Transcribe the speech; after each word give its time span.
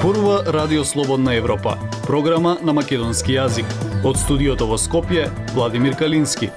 Зборува 0.00 0.42
Радио 0.46 0.84
Слободна 0.84 1.34
Европа, 1.34 1.76
програма 2.06 2.56
на 2.62 2.72
македонски 2.72 3.34
јазик. 3.36 3.68
Од 4.00 4.16
студиото 4.16 4.64
во 4.64 4.78
Скопје, 4.80 5.26
Владимир 5.52 5.92
Калински. 5.92 6.48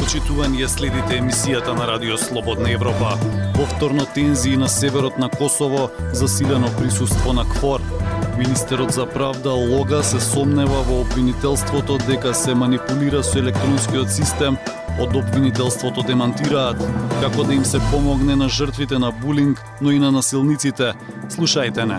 Почитувани 0.00 0.64
ја 0.64 0.72
следите 0.72 1.20
емисијата 1.20 1.78
на 1.78 1.86
Радио 1.86 2.18
Слободна 2.18 2.74
Европа. 2.74 3.14
Повторно 3.54 4.02
тензии 4.14 4.56
на 4.56 4.66
северот 4.68 5.18
на 5.18 5.30
Косово, 5.30 5.90
засилено 6.12 6.74
присуство 6.82 7.32
на 7.32 7.46
КФОР. 7.54 7.80
Министерот 8.38 8.90
за 8.90 9.06
правда 9.06 9.50
Лога 9.50 10.02
се 10.02 10.20
сомнева 10.20 10.82
во 10.90 11.00
обвинителството 11.06 12.02
дека 12.10 12.34
се 12.34 12.54
манипулира 12.54 13.22
со 13.22 13.38
електронскиот 13.38 14.10
систем 14.10 14.58
Од 15.00 15.16
обвинителството 15.16 16.02
демантираат 16.06 16.82
како 17.20 17.44
да 17.44 17.54
им 17.54 17.64
се 17.64 17.80
помогне 17.90 18.36
на 18.36 18.48
жртвите 18.48 18.98
на 18.98 19.10
булинг, 19.10 19.62
но 19.80 19.90
и 19.90 19.98
на 19.98 20.12
насилниците. 20.12 20.92
Слушајте 21.28 21.84
не. 21.88 21.98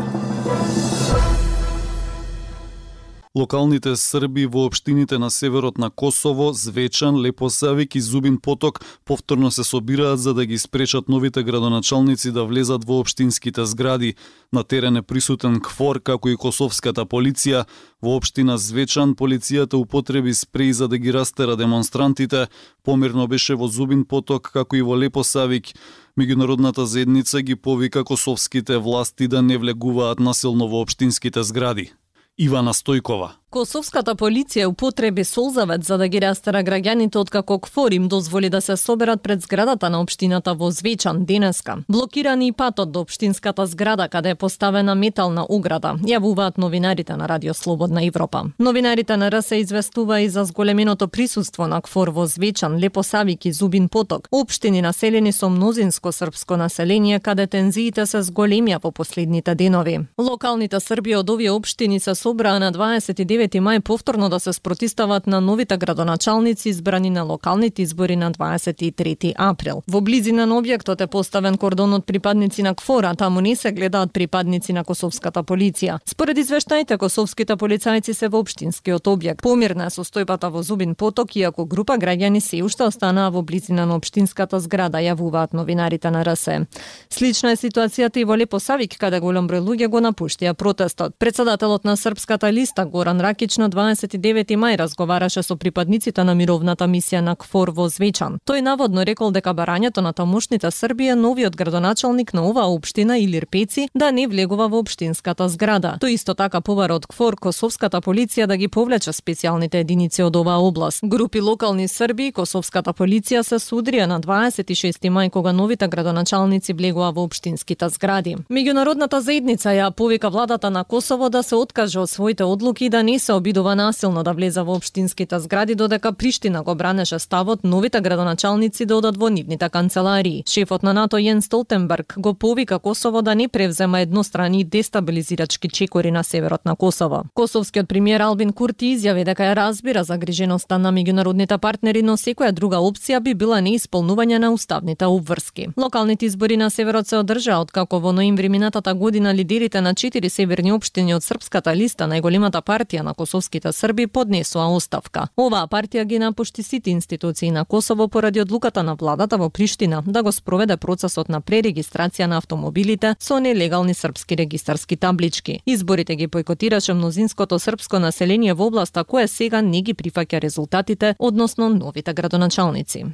Локалните 3.36 3.96
срби 3.98 4.46
во 4.46 4.68
општините 4.68 5.18
на 5.18 5.32
северот 5.34 5.78
на 5.78 5.90
Косово, 5.90 6.52
Звечан, 6.54 7.16
Лепосавик 7.18 7.96
и 7.96 8.02
Зубин 8.02 8.38
Поток 8.38 8.82
повторно 9.06 9.52
се 9.52 9.64
собираат 9.64 10.20
за 10.20 10.34
да 10.34 10.46
ги 10.46 10.58
спречат 10.58 11.10
новите 11.10 11.44
градоначалници 11.44 12.32
да 12.32 12.44
влезат 12.46 12.86
во 12.86 13.00
општинските 13.00 13.66
згради. 13.66 14.14
На 14.54 14.64
терен 14.64 14.98
е 14.98 15.02
присутен 15.02 15.60
КФОР, 15.62 16.00
како 16.00 16.30
и 16.30 16.38
Косовската 16.38 17.08
полиција. 17.10 17.66
Во 18.04 18.14
општина 18.18 18.58
Звечан 18.58 19.16
полицијата 19.16 19.82
употреби 19.82 20.34
спреј 20.38 20.72
за 20.72 20.88
да 20.88 20.98
ги 20.98 21.14
растера 21.14 21.58
демонстрантите. 21.58 22.48
Помирно 22.84 23.28
беше 23.28 23.56
во 23.56 23.68
Зубин 23.68 24.06
Поток, 24.06 24.52
како 24.54 24.76
и 24.76 24.86
во 24.86 24.94
Лепосавик. 24.94 25.74
Меѓународната 26.20 26.86
заедница 26.86 27.42
ги 27.42 27.56
повика 27.56 28.04
косовските 28.04 28.78
власти 28.78 29.28
да 29.28 29.42
не 29.42 29.58
влегуваат 29.58 30.20
насилно 30.20 30.70
во 30.70 30.86
општинските 30.86 31.44
згради. 31.44 31.94
Ивана 32.38 32.74
Стојкова. 32.74 33.43
Косовската 33.54 34.16
полиција 34.18 34.66
употреби 34.66 35.24
солзавет 35.24 35.84
за 35.86 35.98
да 36.02 36.08
ги 36.10 36.18
растера 36.22 36.64
граѓаните 36.66 37.20
откако 37.22 37.60
КФОР 37.62 37.92
им 37.94 38.08
дозволи 38.10 38.50
да 38.50 38.62
се 38.62 38.78
соберат 38.78 39.22
пред 39.22 39.42
зградата 39.42 39.90
на 39.90 40.00
општината 40.02 40.56
во 40.56 40.72
Звечан 40.72 41.26
денеска. 41.26 41.76
Блокирани 41.90 42.48
и 42.48 42.52
патот 42.52 42.92
до 42.92 43.02
општинската 43.02 43.66
зграда 43.66 44.08
каде 44.10 44.30
е 44.30 44.36
поставена 44.36 44.96
метална 44.96 45.46
ограда, 45.50 45.94
јавуваат 46.02 46.58
новинарите 46.58 47.14
на 47.16 47.30
Радио 47.30 47.54
Слободна 47.54 48.06
Европа. 48.06 48.44
Новинарите 48.60 49.18
на 49.18 49.30
РС 49.32 49.52
известува 49.52 50.22
и 50.22 50.30
за 50.30 50.46
зголеменото 50.46 51.08
присуство 51.08 51.68
на 51.68 51.82
КФОР 51.82 52.10
во 52.10 52.26
Звечан, 52.26 52.80
Лепосавик 52.80 53.46
и 53.46 53.54
Зубин 53.54 53.90
Поток, 53.90 54.28
општини 54.32 54.82
населени 54.82 55.32
со 55.32 55.50
мнозинско 55.50 56.12
српско 56.12 56.58
население 56.58 57.20
каде 57.20 57.46
тензиите 57.48 58.06
се 58.06 58.24
зголемија 58.24 58.82
во 58.82 58.92
последните 58.92 59.56
денови. 59.56 60.00
Локалните 60.18 60.80
срби 60.80 61.16
од 61.16 61.30
овие 61.30 61.52
општини 61.52 62.00
се 62.00 62.16
собраа 62.16 62.60
на 62.60 62.72
29 62.72 63.43
9 63.44 63.60
мај 63.60 63.80
повторно 63.80 64.30
да 64.30 64.40
се 64.40 64.54
спротистават 64.54 65.28
на 65.28 65.42
новите 65.42 65.78
градоначалници 65.78 66.70
избрани 66.70 67.10
на 67.10 67.24
локалните 67.24 67.82
избори 67.82 68.16
на 68.16 68.32
23 68.32 69.34
април. 69.38 69.82
Во 69.88 70.02
близина 70.02 70.46
на 70.46 70.56
објектот 70.56 71.04
е 71.04 71.08
поставен 71.08 71.58
кордон 71.58 71.94
од 71.94 72.06
припадници 72.06 72.64
на 72.64 72.74
КФОРа, 72.76 73.16
таму 73.16 73.42
не 73.42 73.56
се 73.56 73.72
гледаат 73.72 74.14
припадници 74.14 74.74
на 74.74 74.84
косовската 74.84 75.44
полиција. 75.44 76.00
Според 76.06 76.38
извештаите, 76.38 76.98
косовските 76.98 77.56
полицајци 77.56 78.14
се 78.14 78.28
во 78.28 78.40
општинскиот 78.40 79.08
објект. 79.12 79.42
Помирна 79.42 79.88
е 79.88 79.90
состојбата 79.90 80.50
во 80.50 80.64
Зубин 80.64 80.96
поток, 80.96 81.36
иако 81.36 81.66
група 81.66 81.98
граѓани 81.98 82.40
се 82.40 82.64
уште 82.64 82.84
останаа 82.84 83.30
во 83.30 83.42
близина 83.42 83.86
на 83.86 83.96
општинската 84.00 84.60
зграда, 84.60 85.04
јавуваат 85.04 85.54
новинарите 85.54 86.12
на 86.12 86.24
РСЕ. 86.24 86.66
Слична 87.10 87.52
е 87.52 87.60
ситуацијата 87.60 88.18
и 88.22 88.24
во 88.24 88.38
Лепосавик, 88.38 88.96
каде 88.98 89.20
голем 89.20 89.48
број 89.48 89.60
луѓе 89.60 89.88
го 89.88 90.00
напуштија 90.00 90.54
протестот. 90.54 91.16
Председателот 91.20 91.84
на 91.84 91.98
Српската 91.98 92.54
листа 92.54 92.86
Горан 92.86 93.20
Рак 93.22 93.33
Ракич 93.34 93.58
на 93.58 93.66
29 93.66 94.54
мај 94.62 94.76
разговараше 94.78 95.42
со 95.42 95.56
припадниците 95.58 96.22
на 96.24 96.36
мировната 96.38 96.86
мисија 96.86 97.22
на 97.26 97.34
КФОР 97.36 97.72
во 97.74 97.88
Звечан. 97.90 98.38
Тој 98.46 98.62
наводно 98.62 99.02
рекол 99.02 99.32
дека 99.34 99.56
барањето 99.58 100.04
на 100.06 100.12
тамошните 100.14 100.70
Србија 100.70 101.16
новиот 101.18 101.56
градоначалник 101.58 102.34
на 102.34 102.44
оваа 102.46 102.70
општина 102.70 103.18
Илир 103.18 103.48
Пеци 103.50 103.88
да 103.96 104.12
не 104.12 104.28
влегува 104.28 104.68
во 104.70 104.84
општинската 104.84 105.50
зграда. 105.50 105.98
Тој 105.98 106.14
исто 106.14 106.36
така 106.36 106.62
побара 106.62 106.94
од 106.94 107.08
КФОР 107.10 107.40
Косовската 107.42 108.02
полиција 108.06 108.46
да 108.46 108.58
ги 108.58 108.68
повлече 108.68 109.10
специјалните 109.10 109.82
единици 109.82 110.22
од 110.22 110.36
оваа 110.36 110.62
област. 110.62 111.02
Групи 111.02 111.42
локални 111.42 111.88
Срби 111.88 112.28
и 112.28 112.32
Косовската 112.32 112.94
полиција 112.94 113.42
се 113.42 113.58
судрија 113.58 114.06
на 114.06 114.20
26 114.22 115.10
мај 115.10 115.32
кога 115.32 115.54
новите 115.54 115.88
градоначалници 115.88 116.74
влегува 116.74 117.10
во 117.12 117.26
општинските 117.26 117.90
згради. 117.90 118.38
Меѓународната 118.50 119.18
заедница 119.18 119.74
ја 119.74 119.90
повика 119.92 120.30
владата 120.30 120.70
на 120.70 120.84
Косово 120.84 121.30
да 121.30 121.44
се 121.44 121.56
откаже 121.56 122.00
од 122.00 122.10
своите 122.10 122.44
одлуки 122.44 122.90
да 122.90 123.04
не 123.04 123.13
се 123.20 123.34
обидува 123.34 123.76
насилно 123.76 124.24
да 124.24 124.34
влезе 124.34 124.62
во 124.62 124.76
општинските 124.76 125.40
згради 125.40 125.76
додека 125.76 126.14
Приштина 126.14 126.64
го 126.64 126.76
бранеше 126.76 127.20
ставот 127.20 127.64
новите 127.64 128.02
градоначалници 128.02 128.86
да 128.86 128.98
одат 128.98 129.18
во 129.18 129.30
нивните 129.30 129.70
канцеларии. 129.70 130.44
Шефот 130.50 130.84
на 130.84 130.94
НАТО 130.94 131.18
Јен 131.18 131.42
Столтенберг 131.42 132.16
го 132.18 132.34
повика 132.34 132.80
Косово 132.80 133.22
да 133.22 133.36
не 133.36 133.48
превзема 133.48 134.00
еднострани 134.00 134.64
дестабилизирачки 134.64 135.70
чекори 135.70 136.12
на 136.12 136.24
северот 136.24 136.66
на 136.66 136.76
Косово. 136.76 137.24
Косовскиот 137.34 137.88
премиер 137.88 138.22
Албин 138.22 138.54
Курти 138.54 138.96
изјави 138.96 139.26
дека 139.26 139.44
ја 139.44 139.56
разбира 139.56 140.04
загриженоста 140.04 140.78
на 140.78 140.92
меѓународните 140.92 141.58
партнери, 141.58 142.02
но 142.02 142.18
секоја 142.18 142.52
друга 142.52 142.78
опција 142.78 143.20
би 143.20 143.34
била 143.34 143.62
неисполнување 143.62 144.38
на 144.38 144.52
уставните 144.52 145.06
обврски. 145.06 145.68
Локалните 145.78 146.26
избори 146.26 146.58
на 146.58 146.70
северот 146.70 147.08
се 147.08 147.18
одржаа 147.18 147.62
откако 147.62 148.00
во 148.00 148.12
ноември 148.12 148.50
минатата 148.50 148.94
година 148.94 149.34
лидерите 149.34 149.82
на 149.82 149.94
четири 149.96 150.30
северни 150.30 150.72
општини 150.72 151.16
од 151.16 151.24
српската 151.24 151.76
листа, 151.76 152.08
најголемата 152.08 152.62
партија 152.62 153.03
на 153.04 153.14
косовските 153.14 153.72
срби 153.72 154.08
поднесоа 154.08 154.68
оставка. 154.76 155.28
Оваа 155.38 155.68
партија 155.68 156.06
ги 156.06 156.20
напушти 156.20 156.64
сите 156.64 156.92
институции 156.92 157.52
на 157.52 157.66
Косово 157.66 158.08
поради 158.08 158.42
одлуката 158.42 158.84
на 158.84 158.96
владата 158.96 159.38
во 159.38 159.50
Приштина 159.50 160.04
да 160.08 160.24
го 160.24 160.32
спроведе 160.32 160.78
процесот 160.78 161.30
на 161.30 161.42
пререгистрација 161.42 162.26
на 162.26 162.38
автомобилите 162.38 163.16
со 163.20 163.40
нелегални 163.40 163.94
српски 163.94 164.38
регистарски 164.38 164.98
таблички. 164.98 165.60
Изборите 165.66 166.16
ги 166.16 166.28
бойкотираше 166.28 166.94
мнозинското 166.94 167.60
српско 167.60 168.00
население 168.00 168.54
во 168.54 168.68
областа 168.68 169.04
кое 169.04 169.28
сега 169.28 169.62
не 169.62 169.82
ги 169.82 169.94
прифаќа 169.94 170.42
резултатите, 170.42 171.16
односно 171.20 171.70
новите 171.70 172.14
градоначалници. 172.14 173.06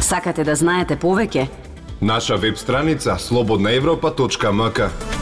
Сакате 0.00 0.44
да 0.44 0.54
знаете 0.54 0.98
повеќе? 0.98 1.48
Наша 2.00 2.36
веб 2.36 2.58
страница 2.58 3.16
slobodnaevropa.mk 3.20 5.19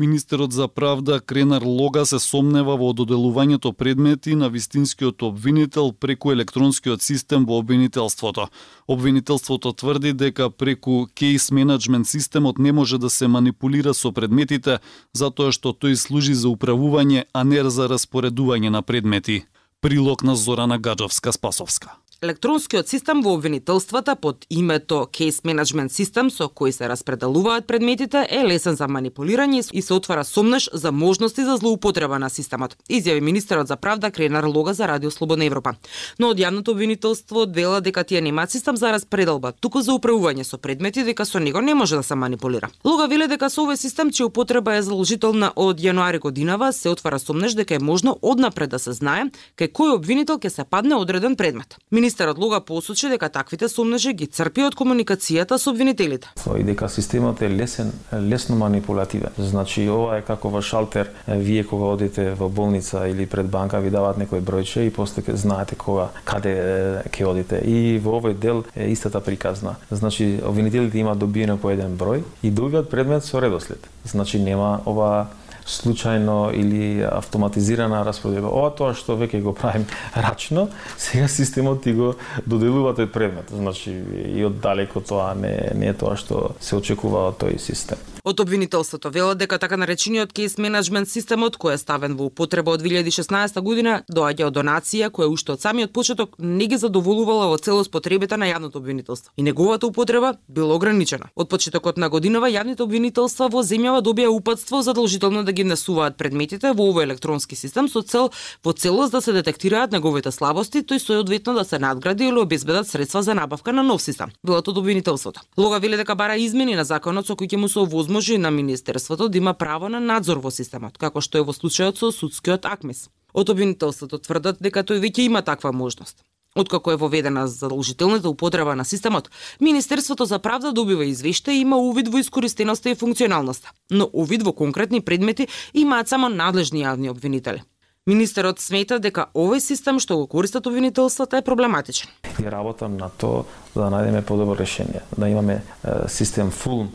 Министерот 0.00 0.52
за 0.52 0.68
правда 0.68 1.20
Кренар 1.20 1.62
Лога 1.62 2.06
се 2.06 2.18
сомнева 2.18 2.72
во 2.80 2.94
доделувањето 2.96 3.74
предмети 3.76 4.32
на 4.32 4.48
вистинскиот 4.48 5.22
обвинител 5.28 5.92
преку 5.92 6.32
електронскиот 6.32 7.02
систем 7.02 7.44
во 7.44 7.58
обвинителството. 7.60 8.48
Обвинителството 8.88 9.72
тврди 9.76 10.14
дека 10.16 10.48
преку 10.50 11.06
кейс 11.14 11.50
менеджмент 11.50 12.08
системот 12.08 12.58
не 12.58 12.72
може 12.72 12.98
да 12.98 13.10
се 13.10 13.28
манипулира 13.28 13.92
со 13.94 14.08
предметите 14.08 14.78
затоа 15.12 15.52
што 15.52 15.76
тој 15.76 16.00
служи 16.00 16.32
за 16.32 16.48
управување, 16.48 17.28
а 17.34 17.44
не 17.44 17.60
за 17.70 17.84
распоредување 17.92 18.72
на 18.72 18.80
предмети. 18.80 19.44
Прилог 19.80 20.22
на 20.22 20.36
Зорана 20.36 20.80
Гаджовска-Спасовска. 20.80 22.00
Електронскиот 22.22 22.88
систем 22.88 23.22
во 23.22 23.32
обвинителствата 23.32 24.14
под 24.16 24.44
името 24.50 25.08
Case 25.12 25.40
Management 25.42 25.88
System 25.88 26.28
со 26.28 26.50
кој 26.52 26.70
се 26.70 26.84
распределуваат 26.84 27.64
предметите 27.66 28.26
е 28.28 28.42
лесен 28.44 28.76
за 28.76 28.84
манипулирање 28.92 29.62
и 29.72 29.80
се 29.82 29.94
отвара 29.94 30.24
сомнеш 30.24 30.68
за 30.72 30.92
можности 30.92 31.44
за 31.44 31.56
злоупотреба 31.56 32.18
на 32.18 32.28
системот, 32.28 32.76
изјави 32.90 33.20
министерот 33.20 33.68
за 33.68 33.76
правда 33.76 34.10
Кренар 34.10 34.44
Лога 34.44 34.74
за 34.74 34.88
Радио 34.88 35.10
Слободна 35.10 35.44
Европа. 35.44 35.72
Но 36.18 36.28
од 36.28 36.36
јавното 36.36 36.76
обвинителство 36.76 37.46
вела 37.48 37.80
дека 37.80 38.04
тие 38.04 38.20
немаат 38.20 38.50
систем 38.50 38.76
за 38.76 38.92
распределба, 38.92 39.52
туку 39.52 39.80
за 39.80 39.96
управување 39.96 40.44
со 40.44 40.58
предмети 40.58 41.04
дека 41.04 41.24
со 41.24 41.40
него 41.40 41.60
не 41.60 41.74
може 41.74 41.96
да 41.96 42.02
се 42.02 42.14
манипулира. 42.14 42.68
Лога 42.84 43.08
веле 43.08 43.28
дека 43.32 43.48
со 43.48 43.64
овој 43.64 43.80
систем 43.80 44.10
чија 44.10 44.28
употреба 44.28 44.76
е 44.76 44.82
заложителна 44.82 45.52
од 45.56 45.80
јануари 45.80 46.20
годинава 46.20 46.72
се 46.72 46.92
отвара 46.92 47.18
сомнеш 47.18 47.56
дека 47.56 47.74
е 47.74 47.78
можно 47.78 48.18
однапред 48.20 48.70
да 48.70 48.78
се 48.78 48.92
знае 48.92 49.32
кај 49.56 49.72
кој 49.72 49.96
обвинител 49.96 50.36
ќе 50.36 50.48
се 50.48 50.64
падне 50.68 51.00
одреден 51.00 51.36
предмет. 51.36 51.80
Министерот 51.90 52.09
Луга 52.38 52.60
посочи 52.60 53.08
дека 53.08 53.28
таквите 53.28 53.68
сомнежи 53.68 54.12
ги 54.12 54.26
црпи 54.26 54.64
од 54.66 54.74
комуникацијата 54.74 55.58
со 55.58 55.70
обвинителите. 55.70 56.28
И 56.58 56.64
дека 56.64 56.88
системот 56.88 57.42
е 57.42 57.50
лесен, 57.50 57.92
лесно 58.12 58.56
манипулативен. 58.56 59.30
Значи 59.38 59.88
ова 59.88 60.18
е 60.18 60.22
како 60.22 60.48
во 60.48 60.62
шалтер, 60.62 61.10
вие 61.26 61.64
кога 61.64 61.92
одите 61.94 62.34
во 62.34 62.48
болница 62.48 63.06
или 63.08 63.26
пред 63.26 63.50
банка 63.50 63.80
ви 63.80 63.90
даваат 63.90 64.18
некој 64.18 64.40
бројче 64.40 64.86
и 64.86 64.90
после 64.90 65.22
знаете 65.36 65.76
кога 65.76 66.10
каде 66.24 67.02
ќе 67.10 67.26
одите. 67.26 67.60
И 67.64 67.98
во 67.98 68.20
овој 68.20 68.34
дел 68.34 68.64
е 68.74 68.90
истата 68.92 69.20
приказна. 69.20 69.76
Значи 69.90 70.40
обвинителите 70.44 70.98
имаат 70.98 71.18
добиено 71.18 71.58
по 71.58 71.70
еден 71.70 71.96
број 71.96 72.24
и 72.42 72.50
добиваат 72.50 72.90
предмет 72.90 73.24
со 73.24 73.40
редослед. 73.40 73.86
Значи 74.04 74.38
нема 74.38 74.80
ова 74.86 75.28
случајно 75.70 76.50
или 76.54 77.02
автоматизирана 77.06 78.02
распределба. 78.04 78.50
Ова 78.50 78.70
тоа 78.74 78.94
што 78.98 79.16
веќе 79.20 79.42
го 79.44 79.54
правим 79.56 79.86
рачно, 80.14 80.68
сега 80.98 81.28
системот 81.28 81.84
ти 81.84 81.94
го 81.94 82.14
доделува 82.46 82.94
тој 82.98 83.10
предмет. 83.12 83.54
Значи 83.54 83.94
и 83.94 84.44
од 84.44 84.60
далеко 84.60 85.00
тоа 85.00 85.34
не, 85.34 85.54
не 85.74 85.92
е 85.92 85.96
тоа 85.96 86.16
што 86.20 86.54
се 86.60 86.76
очекува 86.76 87.28
од 87.30 87.40
тој 87.44 87.58
систем. 87.62 87.98
Од 88.24 88.40
обвинителството 88.40 89.10
велат 89.10 89.38
дека 89.38 89.58
така 89.58 89.76
наречениот 89.80 90.32
кейс 90.36 90.58
менеджмент 90.60 91.08
системот 91.08 91.56
кој 91.56 91.74
е 91.74 91.80
ставен 91.80 92.16
во 92.18 92.26
употреба 92.28 92.74
од 92.76 92.82
2016 92.84 93.60
година 93.64 94.02
доаѓа 94.12 94.50
од 94.50 94.56
донација 94.58 95.08
која 95.08 95.30
уште 95.32 95.54
од 95.54 95.62
самиот 95.64 95.92
почеток 95.96 96.34
не 96.38 96.66
ги 96.68 96.76
задоволувала 96.76 97.46
во 97.48 97.56
целост 97.56 97.90
потребите 97.90 98.36
на 98.36 98.50
јавното 98.50 98.76
обвинителство 98.76 99.32
и 99.36 99.42
неговата 99.42 99.86
употреба 99.86 100.34
била 100.48 100.74
ограничена. 100.74 101.30
Од 101.34 101.48
почетокот 101.48 101.96
на 101.96 102.10
годинава 102.10 102.50
јавните 102.52 102.84
обвинителства 102.84 103.48
во 103.48 103.62
земјава 103.64 104.02
добија 104.04 104.28
упатство 104.28 104.82
задолжително 104.82 105.44
да 105.44 105.52
ги 105.52 105.64
внесуваат 105.64 106.18
предметите 106.18 106.74
во 106.76 106.90
овој 106.92 107.08
електронски 107.08 107.56
систем 107.56 107.88
со 107.88 108.02
цел 108.02 108.30
во 108.64 108.72
целост 108.72 109.12
да 109.12 109.22
се 109.22 109.32
детектираат 109.32 109.92
неговите 109.92 110.30
слабости, 110.30 110.84
тој 110.84 110.98
соодветно 110.98 111.54
да 111.54 111.64
се 111.64 111.78
надгради 111.78 112.28
или 112.28 112.44
обезбедат 112.44 112.88
средства 112.88 113.22
за 113.22 113.34
набавка 113.34 113.72
на 113.72 113.82
нов 113.82 114.02
систем. 114.02 114.28
Велат 114.44 114.68
од 114.68 114.76
обвинителството. 114.76 115.40
Лога 115.56 115.80
вели 115.80 115.96
дека 115.96 116.14
бара 116.14 116.36
измени 116.36 116.76
на 116.76 116.84
законот 116.84 117.26
со 117.26 117.32
кој 117.32 117.48
ќе 117.48 117.56
му 117.56 117.68
се 117.68 117.80
овозможи 117.80 118.09
на 118.10 118.50
министерството 118.50 119.28
да 119.28 119.38
има 119.38 119.54
право 119.54 119.88
на 119.88 120.00
надзор 120.00 120.36
во 120.36 120.50
системот, 120.50 120.98
како 120.98 121.20
што 121.20 121.38
е 121.38 121.42
во 121.42 121.52
случајот 121.52 121.96
со 121.96 122.10
судскиот 122.10 122.66
акмис. 122.66 123.08
Од 123.32 123.50
обвинителството 123.50 124.18
тврдат 124.18 124.58
дека 124.60 124.82
тој 124.82 125.00
веќе 125.00 125.20
има 125.30 125.42
таква 125.42 125.72
можност. 125.72 126.24
Откако 126.56 126.92
е 126.92 126.96
воведена 126.96 127.46
задолжителната 127.48 128.28
употреба 128.28 128.74
на 128.76 128.84
системот, 128.84 129.30
Министерството 129.60 130.24
за 130.24 130.38
правда 130.38 130.72
добива 130.72 131.04
извеште 131.04 131.52
и 131.52 131.60
има 131.60 131.78
увид 131.78 132.08
во 132.08 132.18
искористеноста 132.18 132.90
и 132.90 132.94
функционалноста, 132.94 133.70
но 133.90 134.10
увид 134.12 134.42
во 134.42 134.52
конкретни 134.52 135.00
предмети 135.00 135.46
имаат 135.74 136.08
само 136.08 136.28
надлежни 136.28 136.82
јавни 136.82 137.10
обвинители. 137.10 137.62
Министерот 138.06 138.58
смета 138.58 138.98
дека 138.98 139.28
овој 139.34 139.60
систем 139.60 140.00
што 140.00 140.16
го 140.16 140.26
користат 140.26 140.66
обвинителствата 140.66 141.36
е 141.36 141.42
проблематичен. 141.42 142.08
И 142.40 142.50
работам 142.50 142.96
на 142.96 143.10
тоа 143.10 143.44
да 143.74 143.86
најдеме 143.92 144.24
подобро 144.26 144.58
решение, 144.58 145.02
да 145.18 145.28
имаме 145.28 145.62
систем 146.08 146.50
фулм 146.50 146.90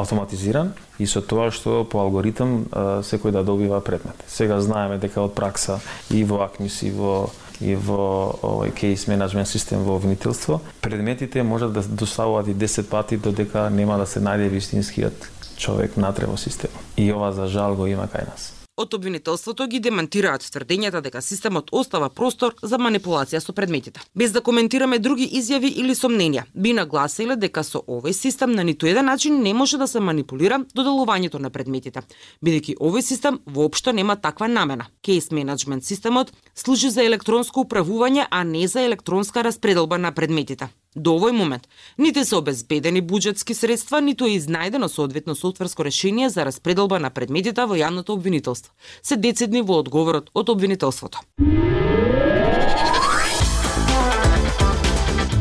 автоматизиран 0.00 0.72
и 0.98 1.06
со 1.06 1.22
тоа 1.22 1.50
што 1.50 1.84
по 1.84 2.02
алгоритм 2.02 2.66
секој 3.06 3.32
да 3.32 3.42
добива 3.42 3.80
предмет. 3.80 4.16
Сега 4.26 4.60
знаеме 4.60 4.98
дека 4.98 5.22
од 5.22 5.34
пракса 5.34 5.80
и 6.10 6.24
во 6.24 6.42
АКМИС 6.44 6.82
и 6.82 6.90
во 6.90 7.30
и 7.60 7.74
во 7.74 8.38
овој 8.42 8.70
кейс 8.70 9.08
менеджмент 9.10 9.48
систем 9.48 9.82
во 9.82 9.96
обвинителство, 9.96 10.60
предметите 10.80 11.42
можат 11.42 11.72
да 11.72 11.82
доставуваат 11.82 12.48
и 12.48 12.54
10 12.54 12.86
пати 12.86 13.16
додека 13.16 13.68
нема 13.70 13.98
да 13.98 14.06
се 14.06 14.20
најде 14.20 14.48
вистинскиот 14.48 15.26
човек 15.56 15.96
натре 15.96 16.26
во 16.26 16.36
системот. 16.36 16.78
И 16.96 17.12
ова 17.12 17.32
за 17.32 17.46
жал 17.46 17.74
го 17.74 17.86
има 17.86 18.06
кај 18.06 18.30
нас. 18.30 18.57
Од 18.78 18.94
обвинителството 18.94 19.64
ги 19.66 19.80
демантираат 19.82 20.44
тврдењата 20.54 21.00
дека 21.02 21.18
системот 21.18 21.72
остава 21.74 22.06
простор 22.14 22.52
за 22.62 22.78
манипулација 22.78 23.40
со 23.42 23.50
предметите. 23.52 24.04
Без 24.14 24.30
да 24.30 24.40
коментираме 24.40 25.00
други 25.02 25.26
изјави 25.40 25.72
или 25.82 25.96
сомненија, 25.98 26.44
би 26.54 26.76
нагласиле 26.78 27.34
дека 27.34 27.64
со 27.66 27.82
овој 27.82 28.14
систем 28.14 28.54
на 28.54 28.62
ниту 28.62 28.86
еден 28.86 29.10
начин 29.10 29.42
не 29.42 29.54
може 29.54 29.82
да 29.82 29.88
се 29.90 29.98
манипулира 29.98 30.60
доделувањето 30.78 31.42
на 31.42 31.50
предметите, 31.50 32.06
бидејќи 32.38 32.78
овој 32.78 33.02
систем 33.02 33.40
воопшто 33.46 33.92
нема 33.92 34.14
таква 34.14 34.46
намена. 34.46 34.86
Кейс 35.02 35.32
менеджмент 35.32 35.84
системот 35.84 36.30
служи 36.54 36.90
за 36.90 37.02
електронско 37.02 37.66
управување, 37.66 38.28
а 38.30 38.44
не 38.44 38.68
за 38.68 38.86
електронска 38.86 39.42
распределба 39.42 39.98
на 39.98 40.12
предметите. 40.12 40.70
До 40.96 41.18
овој 41.18 41.34
момент, 41.36 41.68
нити 41.98 42.24
се 42.24 42.38
обезбедени 42.38 43.02
буџетски 43.04 43.52
средства, 43.54 44.00
ниту 44.00 44.24
е 44.24 44.38
изнајдено 44.38 44.88
соодветно 44.88 45.34
софтверско 45.36 45.84
решение 45.84 46.30
за 46.30 46.44
распределба 46.48 46.98
на 46.98 47.10
предметите 47.10 47.66
во 47.68 47.76
јавното 47.76 48.16
обвинителство. 48.16 48.72
Се 49.02 49.16
децидни 49.16 49.60
во 49.60 49.78
одговорот 49.84 50.30
од 50.34 50.48
обвинителството. 50.48 51.20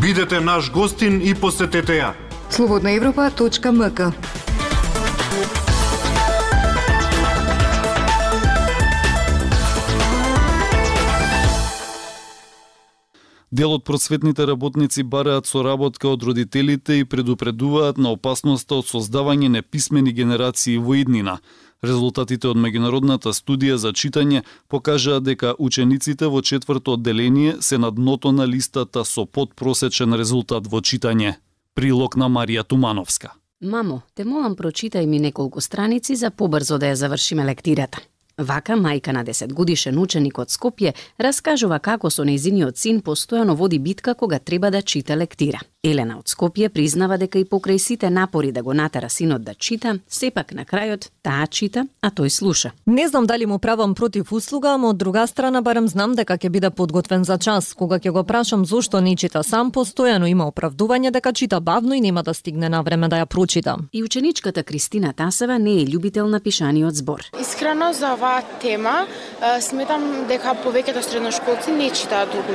Бидете 0.01 0.39
наш 0.39 0.71
гостин 0.71 1.21
и 1.23 1.33
посетете 1.33 1.95
ја. 1.95 2.11
Слободнаевропа.мк 2.51 4.46
Дел 13.51 13.71
од 13.71 13.83
просветните 13.83 14.45
работници 14.45 15.03
бараат 15.03 15.45
соработка 15.47 16.09
од 16.09 16.23
родителите 16.23 16.99
и 16.99 17.05
предупредуваат 17.05 17.97
на 17.97 18.11
опасноста 18.11 18.75
од 18.75 18.89
создавање 18.89 19.47
неписмени 19.47 20.11
генерации 20.11 20.75
во 20.77 20.97
иднина. 20.99 21.37
Резултатите 21.81 22.49
од 22.51 22.59
меѓународната 22.59 23.31
студија 23.31 23.77
за 23.79 23.93
читање 23.93 24.43
покажаа 24.67 25.21
дека 25.23 25.53
учениците 25.59 26.27
во 26.27 26.41
четврто 26.41 26.97
одделение 26.99 27.55
се 27.61 27.77
на 27.77 27.91
дното 27.91 28.31
на 28.31 28.47
листата 28.47 29.05
со 29.05 29.25
подпросечен 29.25 30.13
резултат 30.13 30.67
во 30.67 30.81
читање. 30.81 31.37
Прилог 31.73 32.17
на 32.17 32.27
Марија 32.27 32.63
Тумановска. 32.63 33.31
Мамо, 33.61 34.01
те 34.13 34.25
молам 34.25 34.55
прочитај 34.55 35.05
ми 35.05 35.19
неколку 35.19 35.61
страници 35.61 36.15
за 36.15 36.31
побрзо 36.31 36.77
да 36.77 36.91
ја 36.91 36.93
завршиме 36.93 37.45
лектирата. 37.45 38.01
Вака, 38.37 38.75
мајка 38.77 39.11
на 39.11 39.23
10 39.25 39.53
годишен 39.53 39.97
ученик 39.97 40.37
од 40.37 40.51
Скопје 40.53 40.91
раскажува 41.17 41.79
како 41.79 42.11
со 42.13 42.21
нејзиниот 42.21 42.77
син 42.77 42.99
постојано 43.01 43.55
води 43.57 43.79
битка 43.79 44.13
кога 44.13 44.37
треба 44.37 44.69
да 44.69 44.81
чита 44.81 45.15
лектира. 45.17 45.59
Елена 45.87 46.17
од 46.19 46.27
Скопје 46.27 46.69
признава 46.69 47.17
дека 47.17 47.39
и 47.39 47.45
покрај 47.45 47.77
сите 47.79 48.09
напори 48.09 48.51
да 48.51 48.63
го 48.63 48.73
натера 48.73 49.09
синот 49.09 49.43
да 49.43 49.53
чита, 49.53 49.97
сепак 50.09 50.51
на 50.53 50.65
крајот 50.65 51.09
таа 51.23 51.47
чита, 51.47 51.85
а 52.01 52.11
тој 52.11 52.29
слуша. 52.29 52.71
Не 52.85 53.07
знам 53.07 53.25
дали 53.25 53.45
му 53.45 53.59
правам 53.59 53.95
против 53.95 54.31
услуга, 54.31 54.73
ама 54.73 54.89
од 54.89 54.97
друга 54.97 55.27
страна 55.27 55.61
барем 55.61 55.87
знам 55.87 56.15
дека 56.15 56.37
ќе 56.37 56.49
биде 56.49 56.69
подготвен 56.69 57.23
за 57.23 57.37
час. 57.37 57.73
Кога 57.73 57.99
ќе 57.99 58.11
го 58.11 58.23
прашам 58.23 58.65
зошто 58.65 59.01
не 59.01 59.15
чита 59.15 59.43
сам, 59.43 59.71
постојано 59.71 60.27
има 60.27 60.47
оправдување 60.51 61.11
дека 61.11 61.33
чита 61.33 61.59
бавно 61.59 61.95
и 61.95 62.01
нема 62.01 62.23
да 62.23 62.33
стигне 62.33 62.69
на 62.69 62.81
време 62.81 63.07
да 63.07 63.23
ја 63.23 63.25
прочита. 63.25 63.77
И 63.93 64.03
ученичката 64.03 64.63
Кристина 64.63 65.13
Тасева 65.13 65.59
не 65.59 65.81
е 65.81 65.85
љубител 65.85 66.27
на 66.27 66.39
пишаниот 66.39 66.95
збор. 66.95 67.23
Искрено 67.39 67.93
за 67.93 68.13
оваа 68.13 68.43
тема 68.61 69.07
сметам 69.61 70.25
дека 70.27 70.55
повеќето 70.63 71.01
средношколци 71.01 71.71
не 71.71 71.89
читаат 71.89 72.31
толку 72.31 72.53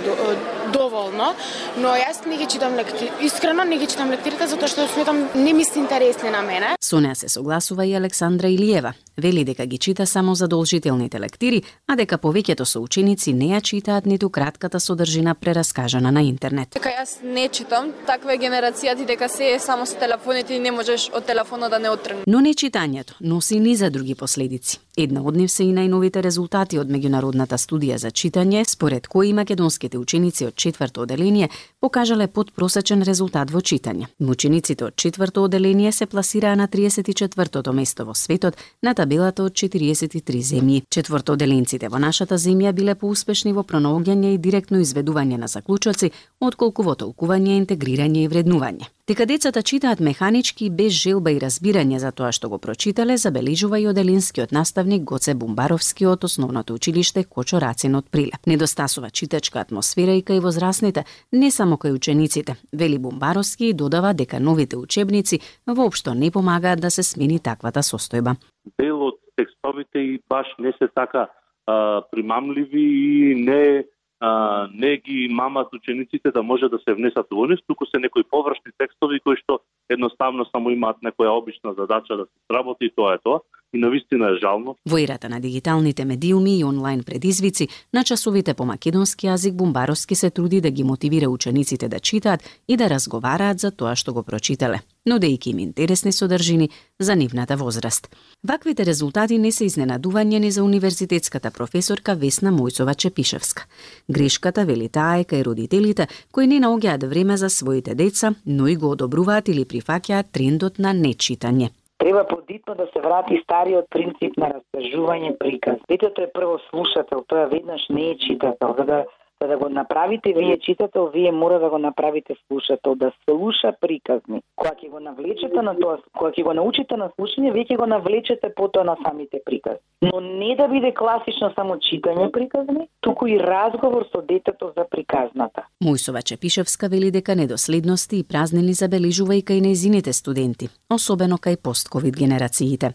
доволно, 0.72 1.32
но 1.78 1.94
јас 1.98 2.24
не 2.26 2.36
ги 2.36 2.46
читам 2.46 2.74
лектири. 2.74 3.10
Искрено 3.20 3.64
не 3.64 3.78
ги 3.78 3.86
читам 3.86 4.10
лектирите 4.10 4.46
затоа 4.46 4.68
што 4.68 4.86
сметам 4.88 5.28
не 5.34 5.52
ми 5.52 5.64
се 5.64 5.78
интересни 5.78 6.30
на 6.30 6.42
мене. 6.42 6.74
Со 6.80 7.00
неа 7.00 7.14
се 7.14 7.28
согласува 7.28 7.86
и 7.86 7.94
Александра 7.94 8.48
Илиева. 8.48 8.94
Вели 9.16 9.44
дека 9.44 9.66
ги 9.66 9.78
чита 9.78 10.06
само 10.06 10.34
задолжителните 10.34 11.20
лектири, 11.20 11.62
а 11.86 11.96
дека 11.96 12.18
повеќето 12.18 12.64
соученици 12.64 13.32
не 13.32 13.52
ја 13.52 13.60
читаат 13.60 14.06
ниту 14.06 14.30
кратката 14.30 14.80
содржина 14.80 15.34
прераскажана 15.34 16.10
на 16.10 16.22
интернет. 16.22 16.68
Дека 16.74 16.88
јас 16.88 17.22
не 17.22 17.48
читам, 17.48 17.92
таква 18.06 18.34
е 18.34 18.38
генерацијата 18.38 19.06
дека 19.06 19.28
се 19.28 19.54
е 19.54 19.58
само 19.60 19.86
со 19.86 19.98
телефоните 19.98 20.54
и 20.54 20.58
не 20.58 20.72
можеш 20.72 21.10
од 21.12 21.26
телефонот 21.26 21.70
да 21.70 21.78
не 21.78 21.90
отргнеш. 21.90 22.24
Но 22.26 22.40
не 22.40 22.54
читањето 22.54 23.12
носи 23.20 23.60
ни 23.60 23.76
за 23.76 23.90
други 23.90 24.14
последици. 24.14 24.80
Една 24.96 25.22
од 25.24 25.36
нив 25.40 25.48
се 25.50 25.64
и 25.64 25.70
најновите 25.72 26.20
резултати 26.20 26.76
од 26.76 26.90
меѓународната 26.92 27.56
студија 27.56 27.96
за 27.96 28.10
читање, 28.12 28.60
според 28.68 29.06
кои 29.08 29.30
македонските 29.32 29.96
ученици 29.98 30.44
од 30.46 30.54
четврто 30.54 31.06
оделение 31.06 31.48
покажале 31.80 32.26
подпросечен 32.28 33.02
резултат 33.02 33.50
во 33.50 33.62
читање. 33.64 34.10
Учениците 34.20 34.84
од 34.84 34.96
четврто 34.96 35.46
оделение 35.48 35.92
се 35.92 36.06
пласираа 36.06 36.56
на 36.56 36.68
34-тото 36.68 37.72
место 37.72 38.04
во 38.04 38.12
светот 38.14 38.60
на 38.82 38.92
табелата 38.94 39.48
од 39.48 39.56
43 39.56 40.44
земји. 40.52 40.82
Четврто 40.90 41.40
оделенците 41.40 41.88
во 41.88 41.98
нашата 41.98 42.36
земја 42.36 42.76
биле 42.76 42.94
поуспешни 42.94 43.56
во 43.56 43.64
пронаоѓање 43.64 44.34
и 44.34 44.38
директно 44.38 44.84
изведување 44.84 45.40
на 45.40 45.48
заклучоци, 45.48 46.12
отколку 46.40 46.84
во 46.84 47.00
толкување, 47.00 47.56
интегрирање 47.64 48.26
и 48.26 48.28
вреднување. 48.28 48.92
Дека 49.08 49.26
децата 49.26 49.62
читаат 49.62 50.00
механички 50.00 50.68
без 50.70 50.92
желба 50.94 51.32
и 51.34 51.40
разбирање 51.42 51.98
за 51.98 52.12
тоа 52.14 52.28
што 52.30 52.46
го 52.52 52.58
прочитале, 52.62 53.16
забележува 53.18 53.80
и 53.82 53.88
оделинскиот 53.90 54.52
наставник 54.54 55.02
Гоце 55.10 55.34
Бумбаровски 55.34 56.06
од 56.06 56.22
основното 56.28 56.76
училиште 56.78 57.24
Кочо 57.24 57.58
Рацин 57.58 57.96
од 57.98 58.06
Прилеп. 58.14 58.46
Недостасува 58.46 59.10
читачка 59.10 59.58
атмосфера 59.58 60.14
и 60.14 60.22
кај 60.22 60.38
возрастните, 60.44 61.02
не 61.32 61.50
само 61.50 61.80
кај 61.82 61.96
учениците. 61.98 62.54
Вели 62.72 62.98
Бумбаровски 62.98 63.72
и 63.72 63.74
додава 63.74 64.14
дека 64.14 64.38
новите 64.38 64.78
учебници 64.78 65.40
воопшто 65.66 66.14
не 66.14 66.30
помагаат 66.30 66.80
да 66.80 66.90
се 66.90 67.02
смени 67.02 67.40
таквата 67.42 67.82
состојба. 67.82 68.36
Дел 68.78 69.02
од 69.02 69.18
текстовите 69.34 69.98
и 69.98 70.20
баш 70.30 70.46
не 70.60 70.70
се 70.78 70.86
така 70.94 71.26
а, 71.66 72.06
примамливи 72.12 72.86
и 72.86 73.34
не 73.34 73.82
а, 74.22 74.68
не 74.74 74.96
ги 74.96 75.28
мамат 75.30 75.68
учениците 75.74 76.30
да 76.30 76.42
може 76.42 76.68
да 76.68 76.78
се 76.78 76.94
внесат 76.94 77.26
во 77.30 77.46
нив, 77.46 77.58
туку 77.66 77.86
се 77.86 77.98
некои 77.98 78.22
површни 78.22 78.70
текстови 78.78 79.18
кои 79.20 79.36
што 79.36 79.58
едноставно 79.90 80.46
само 80.52 80.70
имаат 80.70 81.02
некоја 81.02 81.34
обична 81.34 81.74
задача 81.74 82.16
да 82.16 82.24
се 82.30 82.38
сработи 82.46 82.86
и 82.86 82.94
тоа 82.94 83.14
е 83.14 83.18
тоа. 83.18 83.40
И 83.74 83.78
навистина 83.80 84.28
е 84.30 84.36
жално. 84.36 84.76
Во 84.86 84.98
ирата 85.00 85.28
на 85.28 85.40
дигиталните 85.40 86.04
медиуми 86.04 86.58
и 86.58 86.64
онлайн 86.64 87.02
предизвици, 87.04 87.68
на 87.94 88.04
часовите 88.04 88.54
по 88.54 88.64
македонски 88.64 89.26
јазик 89.26 89.56
Бумбаровски 89.56 90.14
се 90.14 90.30
труди 90.30 90.60
да 90.60 90.70
ги 90.70 90.84
мотивира 90.84 91.28
учениците 91.28 91.88
да 91.88 92.00
читаат 92.00 92.40
и 92.68 92.76
да 92.76 92.90
разговараат 92.90 93.58
за 93.58 93.76
тоа 93.76 93.96
што 93.96 94.12
го 94.12 94.22
прочитале 94.22 94.84
нудејќи 95.06 95.50
им 95.50 95.58
интересни 95.58 96.12
содржини 96.12 96.68
за 96.98 97.16
нивната 97.16 97.56
возраст. 97.56 98.08
Ваквите 98.48 98.84
резултати 98.84 99.38
не 99.38 99.52
се 99.52 99.64
изненадување 99.64 100.38
ни 100.38 100.50
за 100.50 100.64
универзитетската 100.64 101.50
професорка 101.50 102.14
Весна 102.14 102.52
Мојцова 102.52 102.94
Чепишевска. 102.96 103.66
Грешката 104.08 104.64
вели 104.64 104.88
таа 104.88 105.20
е 105.20 105.24
кај 105.24 105.44
родителите 105.44 106.08
кои 106.32 106.46
не 106.46 106.60
наоѓаат 106.60 107.08
време 107.08 107.36
за 107.36 107.50
своите 107.50 107.94
деца, 107.94 108.34
но 108.46 108.66
и 108.66 108.76
го 108.76 108.90
одобруваат 108.96 109.48
или 109.48 109.64
прифаќаат 109.64 110.32
трендот 110.32 110.78
на 110.78 110.94
нечитање. 110.94 111.70
Треба 111.98 112.26
подитно 112.26 112.74
да 112.74 112.86
се 112.92 113.00
врати 113.00 113.36
стариот 113.44 113.86
принцип 113.90 114.36
на 114.36 114.48
растажување 114.54 115.36
приказ. 115.38 115.76
Детето 115.88 116.22
е 116.22 116.32
прво 116.34 116.58
слушател, 116.70 117.22
тоа 117.28 117.46
веднаш 117.46 117.82
не 117.90 118.10
е 118.10 118.18
читател. 118.18 118.74
За 118.78 118.84
да 118.84 119.04
За 119.42 119.48
да 119.48 119.58
го 119.58 119.68
направите 119.68 120.32
вие 120.32 120.58
читател, 120.58 121.10
вие 121.14 121.32
мора 121.32 121.58
да 121.58 121.70
го 121.70 121.78
направите 121.78 122.34
слушател, 122.46 122.94
да 122.94 123.12
слуша 123.24 123.72
приказни. 123.80 124.42
Кога 124.56 124.70
ќе 124.70 124.90
го 124.90 125.00
навлечете 125.00 125.62
на 125.62 125.74
тоа, 125.74 125.98
кога 126.14 126.30
ќе 126.30 126.44
го 126.46 126.52
научите 126.54 126.96
на 126.96 127.08
слушање, 127.16 127.50
вие 127.50 127.66
ќе 127.66 127.76
го 127.80 127.86
навлечете 127.90 128.52
потоа 128.54 128.84
на 128.84 128.94
самите 129.02 129.40
приказни. 129.44 129.82
Но 130.02 130.20
не 130.20 130.54
да 130.54 130.68
биде 130.68 130.92
класично 130.94 131.50
само 131.56 131.74
читање 131.82 132.30
приказни, 132.30 132.86
туку 133.00 133.26
и 133.26 133.40
разговор 133.40 134.06
со 134.12 134.22
детето 134.22 134.70
за 134.76 134.86
приказната. 134.90 135.66
Мојсова 135.82 136.22
Чепишевска 136.22 136.88
вели 136.88 137.10
дека 137.10 137.34
недоследности 137.34 138.22
и 138.22 138.24
празнини 138.24 138.78
забележува 138.78 139.34
и 139.34 139.42
кај 139.42 139.58
нејзините 139.66 140.14
студенти, 140.14 140.70
особено 140.86 141.42
кај 141.42 141.58
постковид 141.58 142.14
генерациите. 142.14 142.94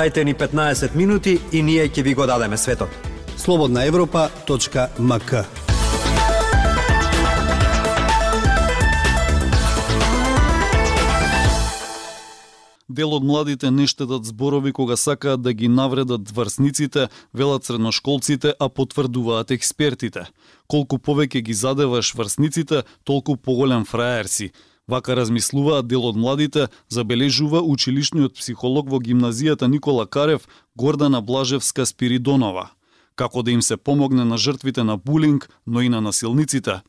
Дајте 0.00 0.22
ни 0.24 0.32
15 0.34 0.94
минути 0.96 1.34
и 1.52 1.60
ние 1.62 1.82
ќе 1.84 2.02
ви 2.02 2.14
го 2.16 2.24
дадеме 2.26 2.56
светот. 2.56 2.88
Слободна 3.36 3.82
Европа.мк 3.84 5.32
Дел 12.88 13.12
од 13.12 13.24
младите 13.24 13.70
не 13.70 13.86
штедат 13.86 14.24
зборови 14.24 14.72
кога 14.72 14.96
сакаат 14.96 15.42
да 15.42 15.52
ги 15.52 15.68
навредат 15.68 16.30
врсниците, 16.30 17.08
велат 17.34 17.64
средношколците, 17.64 18.54
а 18.58 18.68
потврдуваат 18.68 19.50
експертите. 19.50 20.24
Колку 20.66 20.96
повеќе 20.96 21.44
ги 21.44 21.52
задеваш 21.52 22.14
врсниците, 22.14 22.82
толку 23.04 23.36
поголем 23.36 23.84
фраер 23.84 24.32
си. 24.32 24.50
Вака 24.90 25.14
размислуваат 25.14 25.86
дел 25.86 26.02
од 26.08 26.16
младите, 26.18 26.66
забележува 26.90 27.60
училишниот 27.62 28.34
психолог 28.34 28.88
во 28.90 28.98
гимназијата 28.98 29.68
Никола 29.70 30.06
Карев 30.06 30.48
Гордана 30.74 31.20
Блажевска 31.22 31.86
Спиридонова. 31.86 32.70
Како 33.14 33.42
да 33.46 33.54
им 33.54 33.62
се 33.62 33.76
помогне 33.76 34.24
на 34.24 34.38
жртвите 34.38 34.82
на 34.82 34.96
булинг, 34.96 35.46
но 35.66 35.80
и 35.80 35.88
на 35.88 36.00
насилниците, 36.00 36.80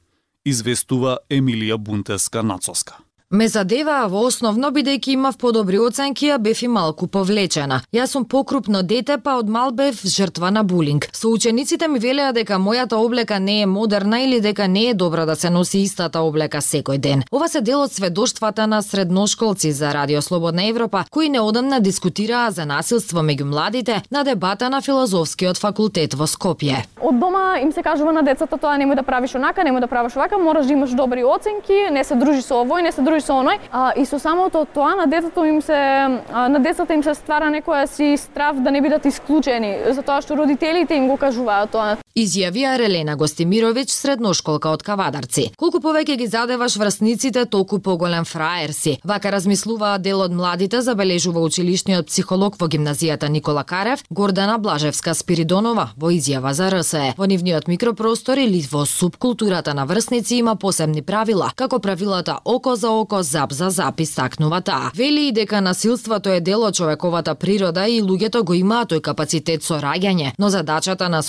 известува 0.45 1.19
Емилија 1.29 1.77
Бунтеска 1.77 2.41
Нацоска. 2.43 2.97
Ме 3.31 3.45
задеваа 3.47 4.09
во 4.11 4.25
основно 4.27 4.73
бидејќи 4.75 5.13
имав 5.15 5.37
подобри 5.39 5.77
оценки, 5.79 6.27
а 6.29 6.37
бев 6.37 6.61
и 6.61 6.67
малку 6.67 7.07
повлечена. 7.07 7.77
Јас 7.95 8.11
сум 8.11 8.25
покрупно 8.25 8.81
дете, 8.83 9.15
па 9.23 9.37
од 9.39 9.47
мал 9.47 9.71
бев 9.71 10.01
жртва 10.03 10.49
на 10.51 10.63
булинг. 10.67 11.07
Соучениците 11.15 11.87
ми 11.87 11.99
велеа 12.03 12.33
дека 12.35 12.57
мојата 12.59 12.99
облека 12.99 13.39
не 13.39 13.61
е 13.61 13.65
модерна 13.65 14.19
или 14.19 14.41
дека 14.41 14.67
не 14.67 14.89
е 14.89 14.93
добра 14.93 15.23
да 15.25 15.35
се 15.35 15.49
носи 15.49 15.79
истата 15.79 16.19
облека 16.19 16.59
секој 16.59 16.97
ден. 16.97 17.23
Ова 17.31 17.47
се 17.47 17.61
дел 17.61 17.85
од 17.85 17.93
сведоштвата 17.93 18.65
на 18.67 18.81
средношколци 18.81 19.71
за 19.71 19.93
Радио 19.93 20.21
Слободна 20.21 20.67
Европа, 20.67 21.05
кои 21.09 21.29
неодамна 21.29 21.79
дискутираа 21.79 22.51
за 22.51 22.65
насилство 22.65 23.23
меѓу 23.23 23.47
младите 23.47 24.01
на 24.11 24.25
дебата 24.27 24.69
на 24.69 24.81
филозофскиот 24.81 25.55
факултет 25.57 26.19
во 26.19 26.27
Скопје. 26.27 26.83
Од 26.99 27.19
дома 27.19 27.61
им 27.63 27.71
се 27.71 27.79
кажува 27.81 28.11
на 28.11 28.27
децата 28.27 28.57
тоа 28.57 28.75
немој 28.75 28.99
да 28.99 29.07
правиш 29.07 29.39
онака, 29.39 29.63
немој 29.63 29.87
да 29.87 29.87
правиш 29.87 30.19
овака, 30.19 30.35
мораш 30.37 30.67
да 30.67 30.73
имаш 30.73 30.91
добри 30.91 31.23
оценки, 31.23 31.87
не 31.91 32.03
се 32.03 32.19
дружи 32.19 32.43
со 32.43 32.59
овој, 32.65 32.83
не 32.83 32.91
се 32.91 33.01
дружи 33.01 33.20
со 33.21 33.37
оној, 33.41 33.59
а, 33.71 33.91
и 33.95 34.05
со 34.05 34.19
самото 34.19 34.65
тоа 34.65 34.95
на 34.95 35.07
децата 35.07 35.47
им 35.47 35.61
се 35.61 35.77
а, 35.77 36.47
на 36.49 36.59
децата 36.59 36.93
им 36.93 37.03
се 37.03 37.15
ствара 37.15 37.51
некоја 37.51 37.85
си 37.85 38.17
страв 38.17 38.61
да 38.61 38.71
не 38.71 38.81
бидат 38.81 39.05
исклучени, 39.05 39.93
затоа 39.93 40.21
што 40.21 40.37
родителите 40.37 40.95
им 40.95 41.07
го 41.07 41.17
кажуваат 41.17 41.71
тоа. 41.71 41.97
Изјавија 42.11 42.73
Релена 42.75 43.13
Гостимировиќ, 43.15 43.87
средношколка 43.87 44.73
од 44.75 44.81
Кавадарци. 44.83 45.45
Колку 45.55 45.79
повеќе 45.79 46.17
ги 46.19 46.25
задеваш 46.27 46.75
врсниците, 46.75 47.45
толку 47.45 47.79
поголем 47.79 48.25
фраер 48.27 48.73
си. 48.75 48.97
Вака 49.07 49.31
размислуваа 49.31 49.97
дел 49.97 50.19
од 50.19 50.35
младите, 50.35 50.81
забележува 50.81 51.39
училишниот 51.39 52.09
психолог 52.11 52.57
во 52.59 52.67
гимназијата 52.67 53.29
Никола 53.31 53.63
Карев, 53.63 54.03
Гордана 54.09 54.57
Блажевска 54.59 55.13
Спиридонова 55.15 55.91
во 55.95 56.11
изјава 56.11 56.51
за 56.51 56.67
РСЕ. 56.73 57.13
Во 57.17 57.29
нивниот 57.31 57.69
микропростор 57.71 58.43
или 58.43 58.59
во 58.71 58.83
субкултурата 58.85 59.73
на 59.73 59.85
врсници 59.85 60.35
има 60.35 60.55
посебни 60.55 61.01
правила, 61.01 61.51
како 61.55 61.79
правилата 61.79 62.39
око 62.43 62.75
за 62.75 62.91
око 62.91 63.23
зап 63.23 63.53
за 63.53 63.69
зап 63.69 63.99
истакнува 63.99 64.61
таа. 64.61 64.91
Вели 64.95 65.29
и 65.29 65.31
дека 65.31 65.61
насилството 65.61 66.29
е 66.29 66.41
дел 66.41 66.67
од 66.67 66.75
човековата 66.75 67.35
природа 67.35 67.87
и 67.87 68.01
луѓето 68.03 68.43
го 68.43 68.53
имаат 68.53 68.91
тој 68.91 69.01
капацитет 69.01 69.63
со 69.63 69.79
раѓање, 69.79 70.33
но 70.37 70.49
задачата 70.49 71.07
на 71.09 71.23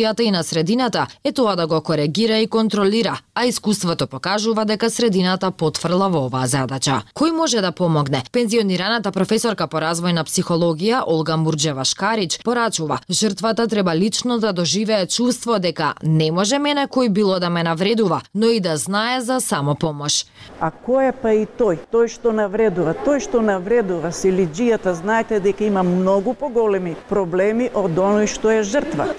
социализацијата 0.00 0.22
и 0.22 0.30
на 0.30 0.42
средината 0.42 1.06
е 1.24 1.32
тоа 1.32 1.56
да 1.56 1.66
го 1.66 1.80
коригира 1.80 2.38
и 2.38 2.46
контролира, 2.46 3.18
а 3.34 3.46
искуството 3.46 4.06
покажува 4.06 4.64
дека 4.64 4.90
средината 4.90 5.50
потврла 5.50 6.08
во 6.08 6.26
оваа 6.26 6.46
задача. 6.46 7.02
Кој 7.14 7.32
може 7.32 7.60
да 7.60 7.72
помогне? 7.72 8.22
Пензионираната 8.32 9.12
професорка 9.12 9.66
по 9.66 9.80
развој 9.80 10.12
на 10.12 10.24
психологија 10.24 11.04
Олга 11.06 11.36
Мурџева 11.36 11.84
Шкарич 11.84 12.40
порачува, 12.44 13.00
жртвата 13.10 13.66
треба 13.68 13.94
лично 13.94 14.38
да 14.38 14.52
доживее 14.52 15.06
чувство 15.06 15.58
дека 15.58 15.94
не 16.02 16.30
може 16.32 16.58
мене 16.58 16.86
кој 16.86 17.08
било 17.08 17.38
да 17.40 17.50
ме 17.50 17.62
навредува, 17.62 18.22
но 18.34 18.46
и 18.46 18.60
да 18.60 18.76
знае 18.76 19.20
за 19.20 19.40
самопомош. 19.40 20.26
А 20.60 20.70
кој 20.70 21.08
е 21.08 21.12
па 21.12 21.32
и 21.32 21.46
тој, 21.46 21.78
тој 21.92 22.08
што 22.08 22.32
навредува, 22.32 22.94
тој 23.04 23.20
што 23.20 23.40
навредува 23.40 24.12
силиджијата, 24.12 24.92
знаете 24.92 25.40
дека 25.40 25.64
има 25.64 25.82
многу 25.82 26.34
поголеми 26.34 26.96
проблеми 27.08 27.70
од 27.74 27.96
оној 27.96 28.26
што 28.26 28.50
е 28.50 28.62
жртва. 28.62 29.14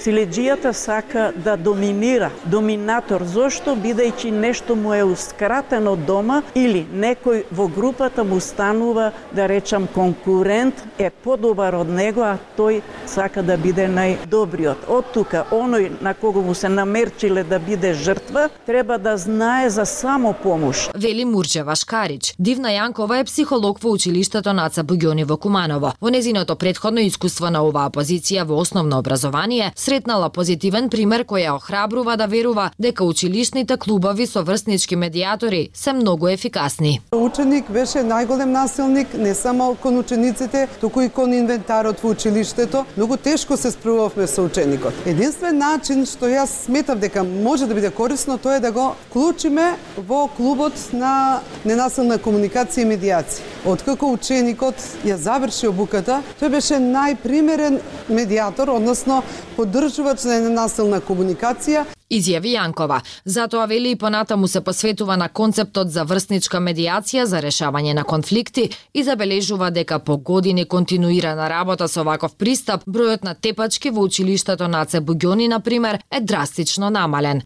Сака 0.73 1.31
да 1.35 1.57
доминира, 1.57 2.31
доминатор, 2.45 3.23
зошто 3.23 3.75
бидејќи 3.75 4.31
нешто 4.31 4.75
му 4.75 4.93
е 4.93 5.03
ускратено 5.03 5.95
дома 5.95 6.41
или 6.55 6.85
некој 6.93 7.43
во 7.51 7.67
групата 7.67 8.23
му 8.23 8.39
станува, 8.39 9.11
да 9.35 9.47
речам, 9.47 9.87
конкурент, 9.87 10.75
е 10.97 11.09
подобар 11.09 11.75
од 11.75 11.89
него, 11.89 12.21
а 12.21 12.37
тој 12.57 12.81
сака 13.05 13.43
да 13.43 13.57
биде 13.57 13.87
најдобриот. 13.87 14.87
Од 14.87 15.11
тука, 15.13 15.45
оној 15.51 15.89
на 16.01 16.13
кого 16.13 16.41
му 16.41 16.55
се 16.55 16.69
намерчиле 16.69 17.43
да 17.43 17.59
биде 17.59 17.93
жртва, 17.93 18.49
треба 18.65 18.97
да 18.97 19.17
знае 19.17 19.69
за 19.69 19.85
само 19.85 20.33
помош. 20.33 20.89
Вели 20.95 21.25
Мурчева 21.25 21.75
Шкарич. 21.75 22.33
Дивна 22.39 22.69
Јанкова 22.71 23.19
е 23.21 23.23
психолог 23.23 23.79
во 23.83 23.91
училиштето 23.91 24.53
Наца 24.53 24.83
Буѓони 24.83 25.25
во 25.25 25.37
Куманово. 25.37 25.93
Во 26.01 26.09
незиното 26.09 26.55
предходно 26.55 27.01
искуство 27.01 27.49
на 27.49 27.63
оваа 27.63 27.89
позиција 27.89 28.45
во 28.45 28.59
основно 28.61 28.99
образование, 28.99 29.73
сретнала 29.75 30.29
позитивен 30.62 30.89
пример 30.94 31.24
кој 31.25 31.41
ја 31.41 31.53
охрабрува 31.58 32.13
да 32.22 32.27
верува 32.30 32.68
дека 32.77 33.03
училишните 33.03 33.77
клубови 33.82 34.27
со 34.27 34.44
врснички 34.44 34.96
медиатори 34.96 35.70
се 35.74 35.94
многу 35.94 36.27
ефикасни. 36.27 37.01
Ученик 37.18 37.65
беше 37.70 38.03
најголем 38.06 38.53
насилник 38.53 39.08
не 39.18 39.34
само 39.34 39.75
кон 39.82 39.98
учениците, 39.98 40.68
туку 40.80 41.01
и 41.01 41.10
кон 41.10 41.34
инвентарот 41.34 42.03
во 42.03 42.12
училиштето. 42.13 42.86
Многу 42.98 43.18
тешко 43.18 43.58
се 43.58 43.72
справувавме 43.72 44.27
со 44.27 44.44
ученикот. 44.46 44.94
Единствен 45.06 45.58
начин 45.58 46.06
што 46.06 46.30
јас 46.30 46.65
сметав 46.65 47.00
дека 47.00 47.24
може 47.24 47.65
да 47.65 47.74
биде 47.74 47.89
корисно 47.89 48.38
тоа 48.38 48.56
е 48.56 48.60
да 48.60 48.72
го 48.72 48.94
вклучиме 49.10 49.77
во 49.98 50.27
клубот 50.38 50.77
на 50.94 51.41
ненасилна 51.65 52.20
комуникација 52.22 52.86
и 52.86 52.91
медиација. 52.94 53.41
Откако 53.65 54.13
ученикот 54.13 54.77
ја 55.06 55.18
заврши 55.18 55.68
обуката, 55.74 56.22
тој 56.39 56.53
беше 56.53 56.77
најпримерен 56.77 57.82
медиатор, 58.10 58.70
односно 58.70 59.24
поддржувач 59.58 60.24
на 60.24 60.50
ненасилна 60.51 61.00
комуникација. 61.01 61.86
Изјави 62.12 62.55
Јанкова. 62.58 63.00
Затоа 63.25 63.65
вели 63.72 63.91
и 63.91 63.96
понатаму 63.96 64.48
се 64.48 64.62
посветува 64.62 65.15
на 65.17 65.29
концептот 65.29 65.91
за 65.91 66.03
врсничка 66.03 66.60
медиација 66.60 67.24
за 67.25 67.41
решавање 67.41 67.96
на 67.96 68.03
конфликти 68.03 68.70
и 68.93 69.03
забележува 69.03 69.72
дека 69.72 70.00
по 70.00 70.17
години 70.17 70.65
континуирана 70.65 71.50
работа 71.50 71.88
со 71.88 72.03
ваков 72.03 72.36
пристап, 72.36 72.84
бројот 72.88 73.24
на 73.24 73.36
тепачки 73.36 73.89
во 73.89 74.03
училиштето 74.03 74.67
на 74.67 74.86
Цебуѓони, 74.86 75.48
на 75.48 75.60
пример, 75.60 76.00
е 76.12 76.22
драстично 76.22 76.89
намален. 76.89 77.41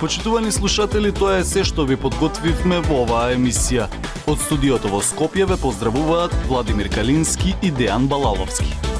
Почитувани 0.00 0.52
слушатели, 0.52 1.12
тоа 1.12 1.36
е 1.38 1.44
се 1.44 1.62
што 1.62 1.84
ви 1.86 1.94
подготвивме 1.94 2.80
во 2.88 3.04
оваа 3.04 3.36
емисија. 3.36 3.86
Од 4.26 4.40
студиото 4.42 4.90
во 4.90 4.98
Скопје 4.98 5.46
ве 5.46 5.60
поздравуваат 5.60 6.34
Владимир 6.48 6.90
Калински 6.90 7.54
и 7.62 7.70
Дејан 7.70 8.08
Балаловски. 8.10 8.91